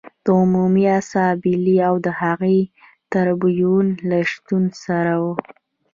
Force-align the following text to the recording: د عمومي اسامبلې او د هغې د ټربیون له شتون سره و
د 0.23 0.25
عمومي 0.39 0.83
اسامبلې 0.99 1.75
او 1.87 1.95
د 2.05 2.07
هغې 2.21 2.59
د 2.67 2.69
ټربیون 3.11 3.87
له 4.09 4.17
شتون 4.31 4.63
سره 4.83 5.13
و 5.21 5.23